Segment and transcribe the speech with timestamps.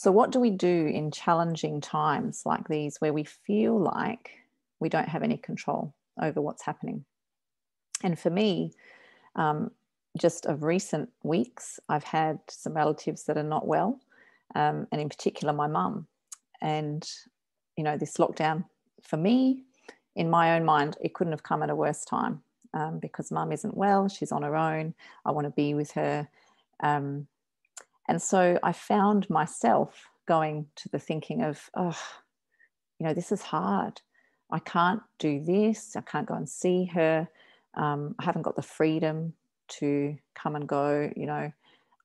[0.00, 4.30] So, what do we do in challenging times like these where we feel like
[4.78, 7.04] we don't have any control over what's happening?
[8.02, 8.72] And for me,
[9.36, 9.70] um,
[10.18, 14.00] just of recent weeks, I've had some relatives that are not well,
[14.54, 16.06] um, and in particular, my mum.
[16.62, 17.06] And,
[17.76, 18.64] you know, this lockdown
[19.02, 19.64] for me,
[20.16, 22.40] in my own mind, it couldn't have come at a worse time
[22.72, 24.94] um, because mum isn't well, she's on her own.
[25.26, 26.26] I want to be with her.
[26.82, 27.26] Um,
[28.10, 31.96] and so I found myself going to the thinking of, oh,
[32.98, 34.00] you know, this is hard.
[34.50, 35.94] I can't do this.
[35.94, 37.28] I can't go and see her.
[37.74, 39.34] Um, I haven't got the freedom
[39.78, 41.08] to come and go.
[41.14, 41.52] You know,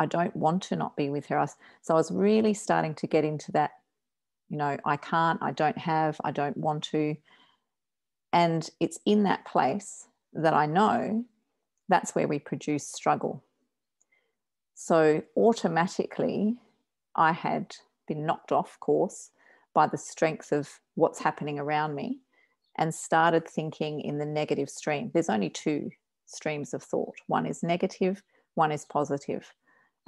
[0.00, 1.46] I don't want to not be with her.
[1.82, 3.70] So I was really starting to get into that,
[4.48, 7.14] you know, I can't, I don't have, I don't want to.
[8.32, 11.24] And it's in that place that I know
[11.88, 13.44] that's where we produce struggle.
[14.74, 16.56] So automatically,
[17.14, 17.76] I had
[18.08, 19.30] been knocked off course
[19.74, 22.20] by the strength of what's happening around me
[22.78, 25.10] and started thinking in the negative stream.
[25.12, 25.90] There's only two
[26.26, 28.22] streams of thought one is negative,
[28.54, 29.52] one is positive.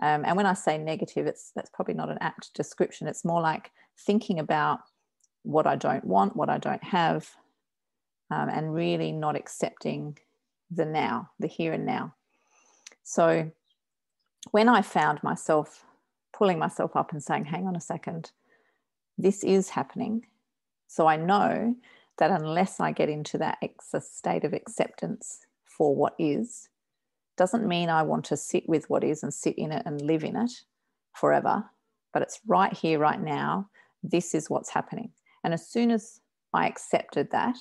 [0.03, 3.07] Um, and when I say negative, it's that's probably not an apt description.
[3.07, 3.71] It's more like
[4.07, 4.81] thinking about
[5.43, 7.31] what I don't want, what I don't have,
[8.31, 10.19] um, and really not accepting
[10.71, 12.15] the now, the here and now.
[13.05, 13.51] So
[14.55, 15.85] when I found myself
[16.33, 18.31] pulling myself up and saying, hang on a second,
[19.19, 20.27] this is happening.
[20.87, 21.75] So I know
[22.19, 23.59] that unless I get into that
[23.99, 26.69] state of acceptance for what is,
[27.37, 30.23] doesn't mean I want to sit with what is and sit in it and live
[30.23, 30.53] in it
[31.15, 31.65] forever,
[32.13, 33.69] but it's right here, right now.
[34.05, 35.11] This is what's happening.
[35.43, 36.21] And as soon as
[36.53, 37.57] I accepted that,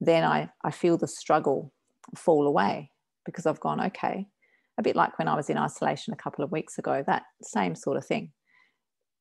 [0.00, 1.72] then I, I feel the struggle
[2.16, 2.90] fall away
[3.24, 4.26] because I've gone, okay,
[4.82, 7.76] a bit like when I was in isolation a couple of weeks ago, that same
[7.76, 8.32] sort of thing.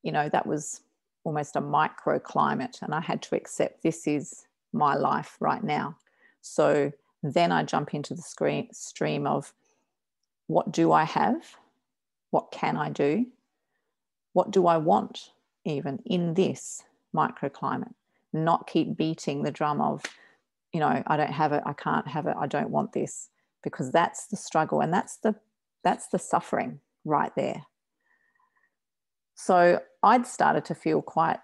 [0.02, 0.82] You know, that was
[1.24, 5.98] almost a microclimate, and I had to accept this is my life right now.
[6.42, 9.54] So then I jump into the screen, stream of
[10.48, 11.56] what do I have?
[12.32, 13.28] What can I do?
[14.34, 15.32] What do I want,
[15.64, 16.84] even in this
[17.16, 17.94] microclimate?
[18.34, 20.04] Not keep beating the drum of,
[20.74, 23.30] you know, I don't have it, I can't have it, I don't want this,
[23.62, 25.36] because that's the struggle and that's the
[25.84, 27.64] that's the suffering right there.
[29.36, 31.40] So I'd started to feel quite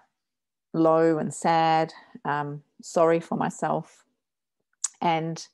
[0.72, 1.92] low and sad,
[2.24, 4.04] um, sorry for myself.
[5.00, 5.46] And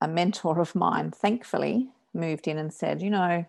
[0.00, 3.44] a mentor of mine, thankfully, moved in and said, You know,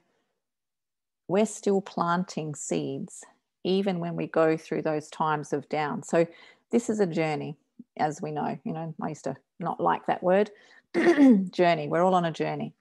[1.27, 3.23] we're still planting seeds,
[3.63, 6.03] even when we go through those times of down.
[6.03, 6.27] So,
[6.71, 7.57] this is a journey,
[7.97, 8.59] as we know.
[8.63, 10.51] You know, I used to not like that word
[10.95, 11.87] journey.
[11.87, 12.73] We're all on a journey.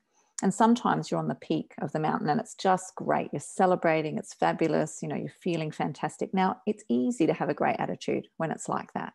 [0.42, 3.30] And sometimes you're on the peak of the mountain and it's just great.
[3.32, 6.32] You're celebrating, it's fabulous, you know, you're feeling fantastic.
[6.32, 9.14] Now, it's easy to have a great attitude when it's like that.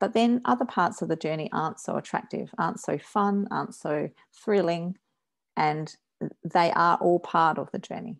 [0.00, 4.10] But then other parts of the journey aren't so attractive, aren't so fun, aren't so
[4.44, 4.98] thrilling,
[5.56, 5.94] and
[6.44, 8.16] they are all part of the journey.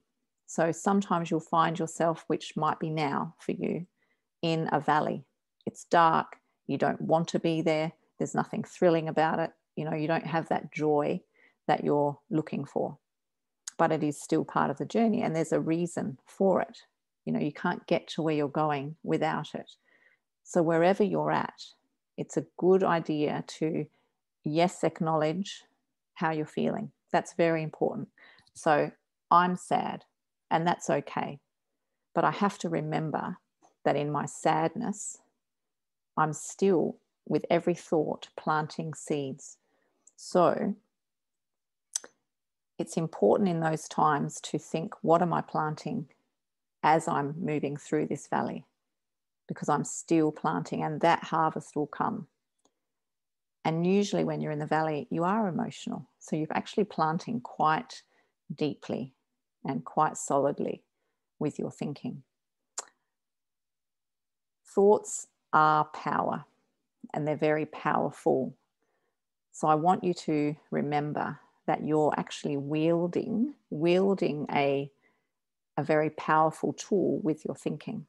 [0.46, 3.86] So sometimes you'll find yourself, which might be now for you,
[4.42, 5.24] in a valley.
[5.66, 9.50] It's dark, you don't want to be there, there's nothing thrilling about it.
[9.74, 11.20] You know, you don't have that joy
[11.66, 12.98] that you're looking for,
[13.78, 16.78] but it is still part of the journey, and there's a reason for it.
[17.24, 19.72] You know, you can't get to where you're going without it.
[20.44, 21.60] So, wherever you're at,
[22.16, 23.86] it's a good idea to,
[24.44, 25.64] yes, acknowledge
[26.14, 26.92] how you're feeling.
[27.12, 28.08] That's very important.
[28.54, 28.92] So,
[29.30, 30.04] I'm sad,
[30.50, 31.40] and that's okay.
[32.14, 33.38] But I have to remember
[33.84, 35.18] that in my sadness,
[36.16, 39.58] I'm still, with every thought, planting seeds.
[40.16, 40.76] So,
[42.78, 46.06] it's important in those times to think what am I planting
[46.82, 48.66] as I'm moving through this valley?
[49.48, 52.26] because I'm still planting, and that harvest will come.
[53.64, 56.08] And usually, when you're in the valley, you are emotional.
[56.18, 58.02] So you're actually planting quite
[58.54, 59.12] deeply
[59.64, 60.82] and quite solidly
[61.38, 62.22] with your thinking.
[64.74, 66.44] Thoughts are power,
[67.14, 68.54] and they're very powerful.
[69.52, 74.90] So I want you to remember that you're actually wielding wielding a,
[75.76, 78.06] a very powerful tool with your thinking.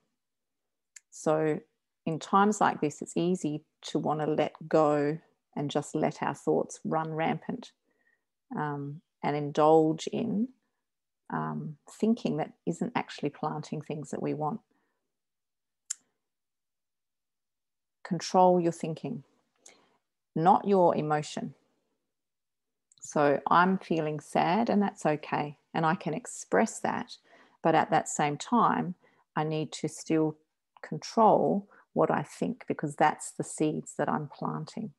[1.09, 1.59] So,
[2.05, 5.17] in times like this, it's easy to want to let go
[5.55, 7.71] and just let our thoughts run rampant
[8.55, 10.49] um, and indulge in
[11.31, 14.61] um, thinking that isn't actually planting things that we want.
[18.03, 19.23] Control your thinking,
[20.35, 21.55] not your emotion.
[23.07, 25.57] So I'm feeling sad, and that's okay.
[25.73, 27.15] And I can express that.
[27.63, 28.95] But at that same time,
[29.33, 30.35] I need to still
[30.83, 34.91] control what I think because that's the seeds that I'm planting.